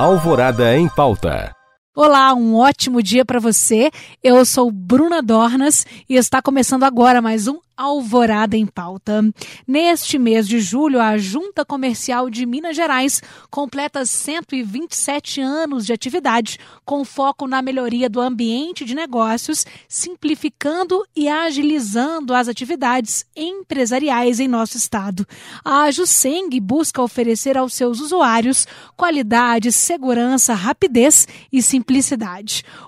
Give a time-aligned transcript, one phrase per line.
[0.00, 1.59] Alvorada em Pauta.
[2.02, 3.90] Olá, um ótimo dia para você.
[4.24, 9.22] Eu sou Bruna Dornas e está começando agora mais um Alvorada em Pauta.
[9.66, 16.58] Neste mês de julho, a Junta Comercial de Minas Gerais completa 127 anos de atividade,
[16.84, 24.48] com foco na melhoria do ambiente de negócios, simplificando e agilizando as atividades empresariais em
[24.48, 25.26] nosso estado.
[25.64, 31.89] A Juseng busca oferecer aos seus usuários qualidade, segurança, rapidez e simplicidade.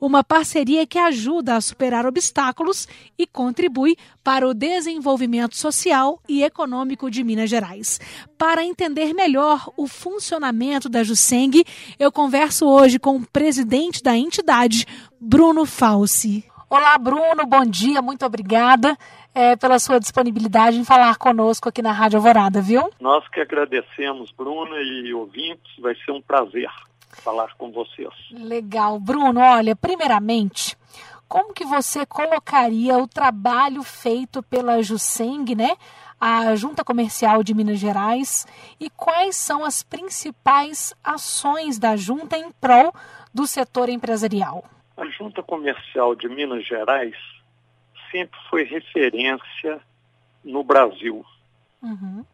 [0.00, 7.08] Uma parceria que ajuda a superar obstáculos e contribui para o desenvolvimento social e econômico
[7.08, 8.00] de Minas Gerais.
[8.36, 11.64] Para entender melhor o funcionamento da Juseng,
[11.98, 14.84] eu converso hoje com o presidente da entidade,
[15.20, 16.44] Bruno Falsi.
[16.68, 18.96] Olá, Bruno, bom dia, muito obrigada
[19.34, 22.90] é, pela sua disponibilidade em falar conosco aqui na Rádio Alvorada, viu?
[23.00, 26.68] Nós que agradecemos, Bruno e ouvintes, vai ser um prazer
[27.18, 28.12] falar com vocês.
[28.30, 30.76] Legal, Bruno, olha, primeiramente,
[31.28, 35.76] como que você colocaria o trabalho feito pela Juseng, né?
[36.20, 38.46] A Junta Comercial de Minas Gerais
[38.80, 42.92] e quais são as principais ações da junta em prol
[43.32, 44.64] do setor empresarial?
[44.96, 47.14] A Junta Comercial de Minas Gerais
[48.10, 49.80] sempre foi referência
[50.42, 51.24] no Brasil.
[51.82, 52.24] Uhum.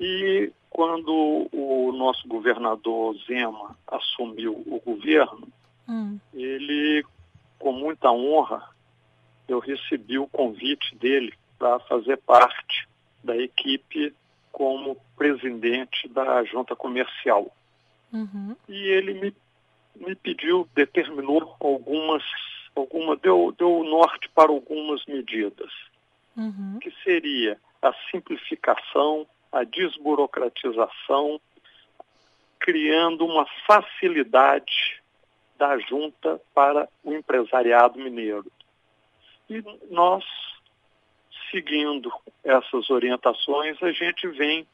[0.00, 5.48] E quando o nosso governador Zema assumiu o governo,
[5.88, 6.18] uhum.
[6.32, 7.04] ele
[7.58, 8.68] com muita honra,
[9.48, 12.88] eu recebi o convite dele para fazer parte
[13.22, 14.12] da equipe
[14.52, 17.50] como presidente da junta comercial.
[18.12, 18.54] Uhum.
[18.68, 19.34] E ele me,
[19.96, 22.22] me pediu, determinou algumas,
[22.76, 25.72] alguma, deu, deu norte para algumas medidas,
[26.36, 26.78] uhum.
[26.80, 31.40] que seria a simplificação, a desburocratização,
[32.58, 35.00] criando uma facilidade
[35.56, 38.50] da junta para o empresariado mineiro.
[39.48, 40.24] E nós,
[41.50, 42.12] seguindo
[42.42, 44.66] essas orientações, a gente vem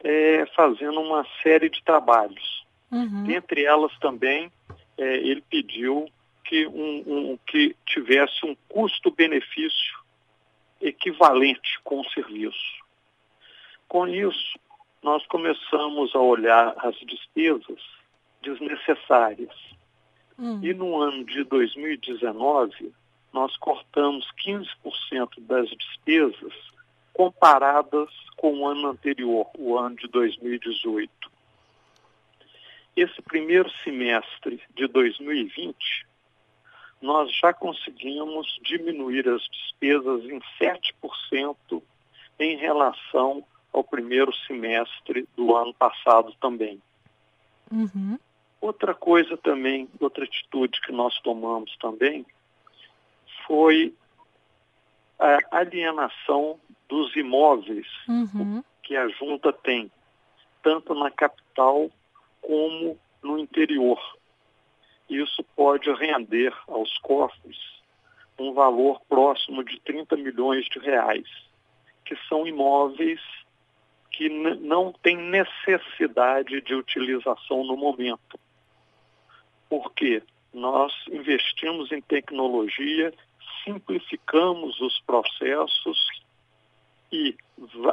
[0.00, 2.66] é, fazendo uma série de trabalhos.
[2.90, 3.30] Uhum.
[3.30, 4.52] Entre elas também,
[4.98, 6.06] é, ele pediu
[6.44, 9.98] que, um, um, que tivesse um custo-benefício
[10.80, 12.87] equivalente com o serviço.
[13.88, 14.58] Com isso,
[15.02, 17.80] nós começamos a olhar as despesas
[18.42, 19.54] desnecessárias
[20.38, 20.60] Hum.
[20.62, 22.92] E no ano de 2019,
[23.32, 26.54] nós cortamos 15% das despesas
[27.12, 31.10] comparadas com o ano anterior, o ano de 2018.
[32.96, 36.06] Esse primeiro semestre de 2020,
[37.02, 41.82] nós já conseguimos diminuir as despesas em 7%
[42.38, 43.44] em relação
[43.78, 46.82] ao primeiro semestre do ano passado também.
[47.70, 48.18] Uhum.
[48.60, 52.26] Outra coisa também, outra atitude que nós tomamos também
[53.46, 53.94] foi
[55.18, 58.64] a alienação dos imóveis uhum.
[58.82, 59.90] que a junta tem,
[60.62, 61.88] tanto na capital
[62.42, 64.00] como no interior.
[65.08, 67.56] Isso pode render aos cofres
[68.38, 71.26] um valor próximo de 30 milhões de reais,
[72.04, 73.20] que são imóveis
[74.18, 78.36] que não têm necessidade de utilização no momento
[79.68, 80.20] porque
[80.52, 83.12] nós investimos em tecnologia,
[83.64, 86.08] simplificamos os processos
[87.12, 87.36] e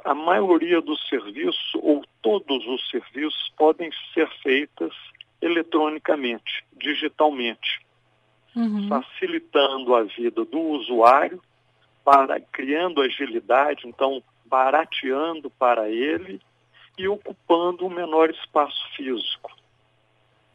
[0.03, 4.96] a maioria dos serviços, ou todos os serviços, podem ser feitos
[5.40, 7.86] eletronicamente, digitalmente,
[8.56, 8.88] uhum.
[8.88, 11.40] facilitando a vida do usuário,
[12.03, 16.41] para criando agilidade, então barateando para ele
[16.97, 19.51] e ocupando um menor espaço físico.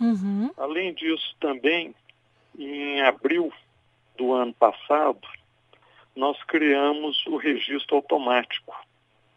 [0.01, 0.51] Uhum.
[0.57, 1.95] Além disso, também,
[2.59, 3.53] em abril
[4.17, 5.21] do ano passado,
[6.17, 8.75] nós criamos o registro automático.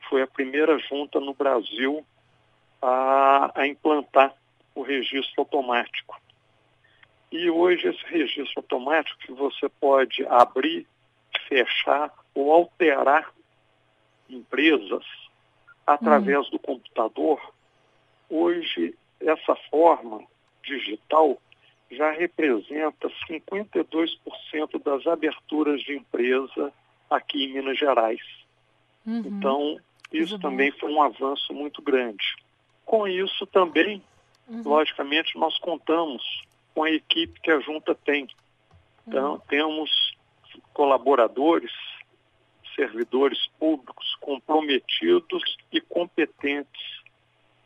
[0.10, 2.06] Foi a primeira junta no Brasil
[2.82, 4.34] a, a implantar
[4.76, 6.20] o registro automático.
[7.32, 10.86] E hoje esse registro automático que você pode abrir,
[11.48, 13.32] fechar ou alterar
[14.30, 15.06] empresas
[15.86, 16.52] através uhum.
[16.52, 17.54] do computador,
[18.30, 20.24] hoje essa forma
[20.64, 21.38] digital
[21.92, 26.74] já representa 52% das aberturas de empresa
[27.10, 28.22] aqui em Minas Gerais.
[29.06, 29.24] Uhum.
[29.26, 29.78] Então,
[30.12, 32.36] isso muito também foi um avanço muito grande.
[32.86, 34.02] Com isso também,
[34.48, 34.62] uhum.
[34.66, 36.24] logicamente, nós contamos
[36.74, 38.28] com a equipe que a junta tem.
[39.08, 39.40] Então, uhum.
[39.48, 40.16] temos
[40.74, 41.72] colaboradores,
[42.76, 47.04] servidores públicos comprometidos e competentes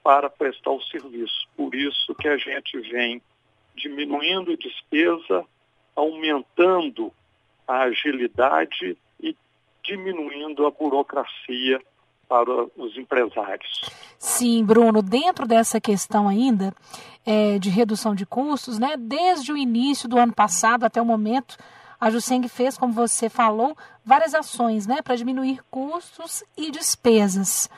[0.03, 1.47] para prestar o serviço.
[1.55, 3.21] Por isso que a gente vem
[3.75, 5.45] diminuindo a despesa,
[5.95, 7.11] aumentando
[7.67, 9.35] a agilidade e
[9.83, 11.81] diminuindo a burocracia
[12.27, 13.81] para os empresários.
[14.19, 16.73] Sim, Bruno, dentro dessa questão ainda
[17.25, 21.57] é, de redução de custos, né, desde o início do ano passado até o momento,
[21.99, 27.69] a Juseng fez, como você falou, várias ações né, para diminuir custos e despesas,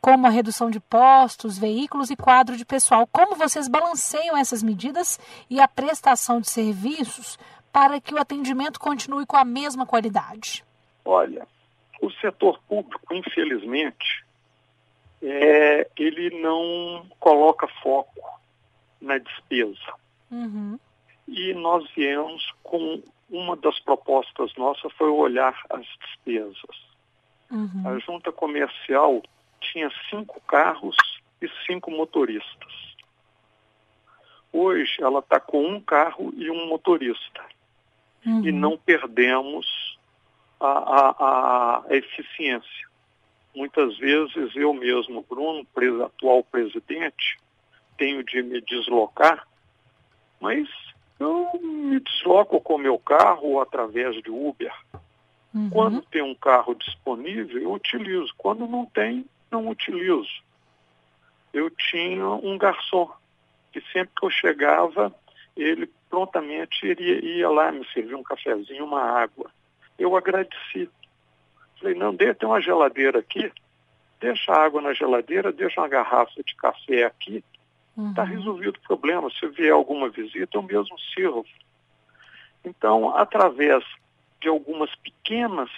[0.00, 3.06] como a redução de postos, veículos e quadro de pessoal.
[3.06, 5.18] Como vocês balanceiam essas medidas
[5.50, 7.38] e a prestação de serviços
[7.72, 10.64] para que o atendimento continue com a mesma qualidade?
[11.04, 11.46] Olha,
[12.00, 14.24] o setor público, infelizmente,
[15.22, 18.40] é, ele não coloca foco
[19.00, 19.94] na despesa.
[20.30, 20.78] Uhum.
[21.28, 26.86] E nós viemos com uma das propostas nossas foi olhar as despesas.
[27.50, 27.82] Uhum.
[27.84, 29.22] A junta comercial
[29.60, 30.96] tinha cinco carros
[31.40, 32.72] e cinco motoristas.
[34.52, 37.44] Hoje ela está com um carro e um motorista.
[38.24, 38.46] Uhum.
[38.46, 39.98] E não perdemos
[40.58, 42.86] a, a, a eficiência.
[43.54, 45.66] Muitas vezes eu mesmo, Bruno,
[46.04, 47.38] atual presidente,
[47.96, 49.46] tenho de me deslocar,
[50.40, 50.68] mas
[51.18, 54.72] eu me desloco com o meu carro ou através de Uber.
[55.54, 55.70] Uhum.
[55.70, 58.32] Quando tem um carro disponível, eu utilizo.
[58.36, 60.42] Quando não tem, não utilizo.
[61.52, 63.10] Eu tinha um garçom
[63.72, 65.14] que sempre que eu chegava,
[65.56, 69.50] ele prontamente iria, ia lá me servir um cafezinho, uma água.
[69.98, 70.90] Eu agradeci.
[71.78, 73.50] Falei, não, tem uma geladeira aqui,
[74.20, 77.44] deixa a água na geladeira, deixa uma garrafa de café aqui,
[77.96, 78.28] Está uhum.
[78.28, 79.30] resolvido o problema.
[79.30, 81.46] Se vier alguma visita, eu mesmo sirvo.
[82.64, 83.82] Então, através
[84.40, 85.70] de algumas pequenas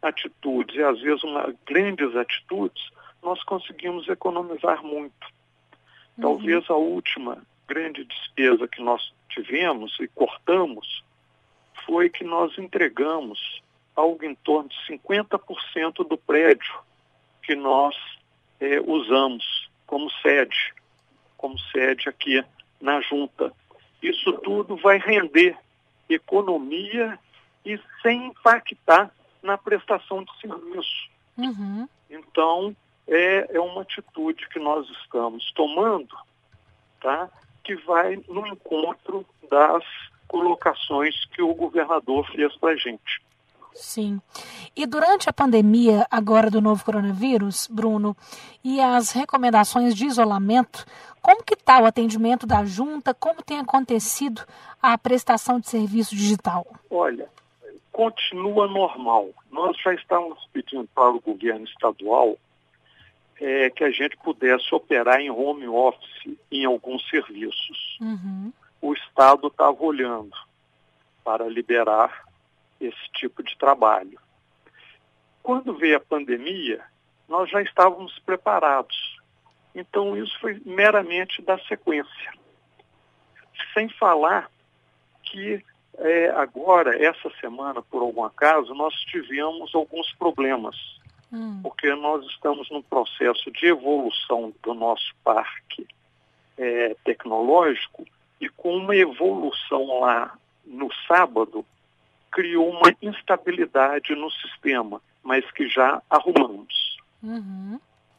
[0.00, 2.82] atitudes e às vezes uma, grandes atitudes,
[3.22, 5.26] nós conseguimos economizar muito.
[6.16, 6.22] Uhum.
[6.22, 11.04] Talvez a última grande despesa que nós tivemos e cortamos
[11.84, 13.62] foi que nós entregamos
[13.94, 16.74] algo em torno de 50% do prédio
[17.42, 17.94] que nós
[18.60, 20.72] eh, usamos como sede
[21.44, 22.42] como sede aqui
[22.80, 23.52] na junta.
[24.02, 25.54] Isso tudo vai render
[26.08, 27.18] economia
[27.66, 29.10] e sem impactar
[29.42, 31.10] na prestação de serviço.
[31.36, 31.86] Uhum.
[32.08, 32.74] Então,
[33.06, 36.16] é, é uma atitude que nós estamos tomando,
[36.98, 37.28] tá?
[37.62, 39.84] que vai no encontro das
[40.26, 43.20] colocações que o governador fez para a gente.
[43.74, 44.20] Sim.
[44.74, 48.16] E durante a pandemia agora do novo coronavírus, Bruno,
[48.62, 50.86] e as recomendações de isolamento,
[51.20, 53.12] como que está o atendimento da junta?
[53.12, 54.42] Como tem acontecido
[54.80, 56.66] a prestação de serviço digital?
[56.90, 57.28] Olha,
[57.90, 59.30] continua normal.
[59.50, 62.36] Nós já estávamos pedindo para o governo estadual
[63.40, 67.98] é, que a gente pudesse operar em home office em alguns serviços.
[68.00, 68.52] Uhum.
[68.80, 70.36] O Estado estava olhando
[71.24, 72.24] para liberar
[72.86, 74.18] esse tipo de trabalho.
[75.42, 76.82] Quando veio a pandemia,
[77.28, 78.96] nós já estávamos preparados.
[79.74, 82.32] Então, isso foi meramente da sequência.
[83.72, 84.50] Sem falar
[85.22, 85.62] que
[85.98, 90.76] é, agora, essa semana, por algum acaso, nós tivemos alguns problemas.
[91.32, 91.60] Hum.
[91.62, 95.86] Porque nós estamos num processo de evolução do nosso parque
[96.56, 98.04] é, tecnológico
[98.40, 101.64] e com uma evolução lá no sábado
[102.34, 106.98] criou uma instabilidade no sistema, mas que já arrumamos.
[107.22, 107.78] Uhum.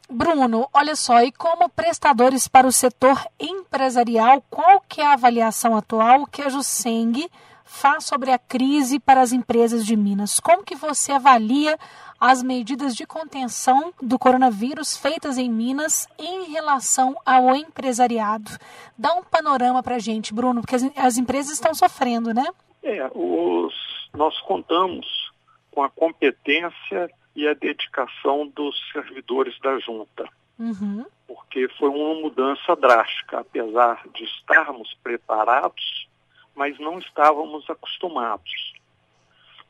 [0.09, 5.75] Bruno, olha só, e como prestadores para o setor empresarial, qual que é a avaliação
[5.75, 7.27] atual que a Juseng
[7.65, 10.39] faz sobre a crise para as empresas de Minas?
[10.39, 11.77] Como que você avalia
[12.21, 18.51] as medidas de contenção do coronavírus feitas em Minas em relação ao empresariado?
[18.97, 22.45] Dá um panorama para a gente, Bruno, porque as, as empresas estão sofrendo, né?
[22.83, 25.31] É, os nós contamos
[25.71, 30.27] com a competência e a dedicação dos servidores da junta.
[30.57, 31.05] Uhum.
[31.27, 36.07] Porque foi uma mudança drástica, apesar de estarmos preparados,
[36.55, 38.73] mas não estávamos acostumados.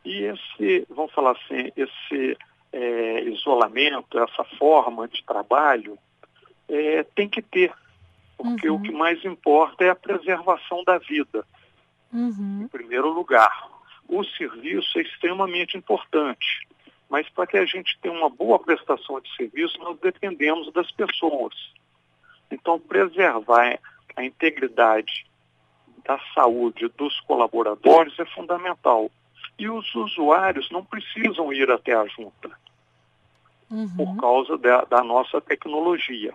[0.03, 2.37] E esse, vamos falar assim, esse
[2.71, 5.97] é, isolamento, essa forma de trabalho,
[6.69, 7.73] é, tem que ter,
[8.37, 8.75] porque uhum.
[8.75, 11.43] o que mais importa é a preservação da vida,
[12.13, 12.61] uhum.
[12.63, 13.74] em primeiro lugar
[14.07, 16.67] o serviço é extremamente importante.
[17.09, 21.53] Mas para que a gente tenha uma boa prestação de serviço, nós dependemos das pessoas.
[22.49, 23.79] Então, preservar
[24.15, 25.25] a integridade
[26.03, 29.11] da saúde dos colaboradores é fundamental.
[29.57, 32.51] E os usuários não precisam ir até a junta
[33.69, 33.95] uhum.
[33.95, 36.33] por causa da, da nossa tecnologia.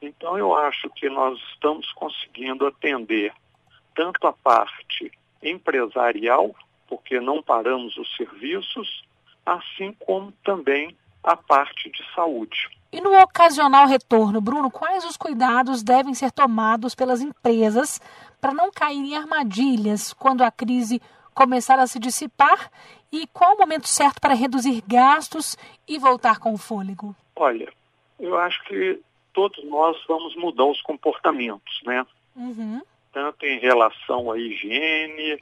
[0.00, 3.32] Então, eu acho que nós estamos conseguindo atender
[3.94, 5.12] tanto a parte
[5.42, 6.54] empresarial,
[6.88, 9.04] porque não paramos os serviços,
[9.44, 12.68] assim como também a parte de saúde.
[12.92, 18.00] E no ocasional retorno, Bruno, quais os cuidados devem ser tomados pelas empresas
[18.40, 21.00] para não cair em armadilhas quando a crise
[21.34, 22.70] começar a se dissipar?
[23.10, 25.56] E qual o momento certo para reduzir gastos
[25.88, 27.14] e voltar com o fôlego?
[27.36, 27.72] Olha,
[28.18, 29.00] eu acho que
[29.32, 32.06] todos nós vamos mudar os comportamentos, né?
[32.36, 32.82] Uhum.
[33.12, 35.38] Tanto em relação à higiene,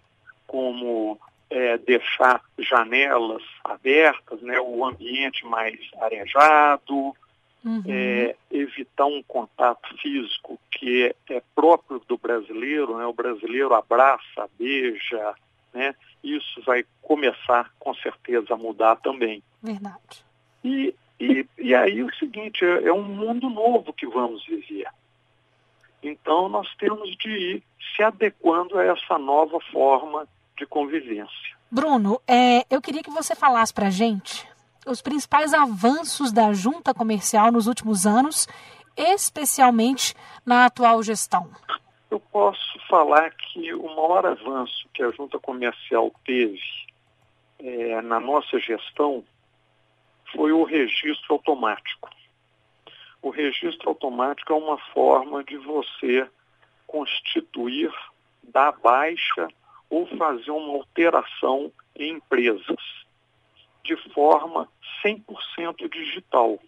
[0.47, 1.19] como
[1.51, 7.15] é, deixar janelas abertas, né, o ambiente mais arejado,
[7.65, 7.83] uhum.
[7.87, 14.49] é, evitar um contato físico que é, é, próprio do brasileiro, né, o brasileiro abraça,
[14.59, 15.35] beija,
[15.75, 19.43] né, isso vai começar com certeza a mudar também.
[19.63, 20.25] Verdade.
[20.65, 24.87] E, e, e aí o seguinte, é, é um mundo novo que vamos viver.
[26.03, 27.63] Então nós temos de ir
[27.95, 30.27] se adequando a essa nova forma
[30.57, 31.57] de convivência.
[31.71, 34.49] Bruno, é, eu queria que você falasse para a gente
[34.87, 38.49] os principais avanços da junta comercial nos últimos anos,
[38.97, 40.15] especialmente
[40.45, 41.51] na atual gestão.
[42.11, 46.61] Eu posso falar que o maior avanço que a junta comercial teve
[47.61, 49.23] é, na nossa gestão
[50.35, 52.09] foi o registro automático.
[53.23, 56.29] O registro automático é uma forma de você
[56.87, 57.93] constituir,
[58.43, 59.49] dar baixa
[59.89, 62.79] ou fazer uma alteração em empresas
[63.85, 64.69] de forma
[65.05, 66.59] 100% digital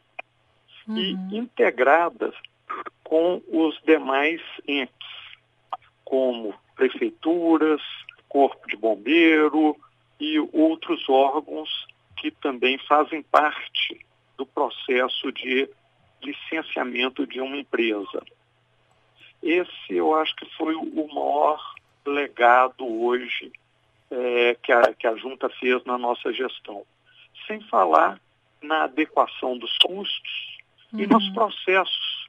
[0.86, 0.96] uhum.
[0.96, 2.34] e integradas
[3.04, 5.08] com os demais entes,
[6.04, 7.80] como prefeituras,
[8.28, 9.76] corpo de bombeiro
[10.18, 14.04] e outros órgãos que também fazem parte
[14.36, 15.68] do processo de
[16.22, 18.22] licenciamento de uma empresa.
[19.42, 21.74] Esse eu acho que foi o maior
[22.06, 23.52] legado hoje
[24.10, 26.84] é, que, a, que a junta fez na nossa gestão.
[27.46, 28.20] Sem falar
[28.60, 30.58] na adequação dos custos
[30.92, 31.00] uhum.
[31.00, 31.34] e nos uhum.
[31.34, 32.28] processos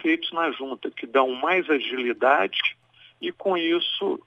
[0.00, 2.76] feitos na junta, que dão mais agilidade
[3.20, 4.20] e com isso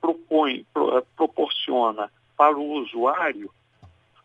[0.00, 3.50] propõe, pro, proporciona para o usuário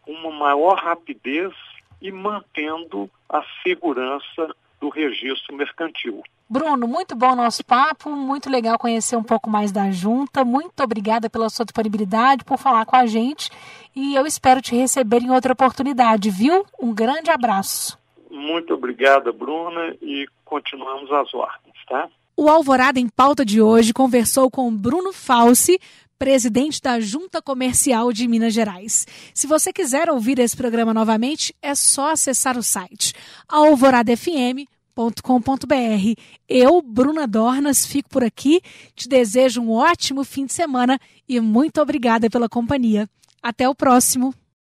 [0.05, 1.53] uma maior rapidez
[2.01, 6.21] e mantendo a segurança do registro mercantil.
[6.49, 10.45] Bruno, muito bom o nosso papo, muito legal conhecer um pouco mais da junta.
[10.45, 13.49] Muito obrigada pela sua disponibilidade, por falar com a gente
[13.97, 16.63] e eu espero te receber em outra oportunidade, viu?
[16.79, 17.97] Um grande abraço.
[18.29, 22.07] Muito obrigada, Bruna, e continuamos as ordens, tá?
[22.35, 25.79] O Alvorada em Pauta de hoje conversou com Bruno Falsi,
[26.17, 29.05] presidente da Junta Comercial de Minas Gerais.
[29.33, 33.13] Se você quiser ouvir esse programa novamente, é só acessar o site
[33.47, 36.19] alvoradafm.com www.cultura.com.br.
[36.49, 38.61] Eu, Bruna Dornas, fico por aqui.
[38.95, 43.07] Te desejo um ótimo fim de semana e muito obrigada pela companhia.
[43.41, 44.33] Até o próximo.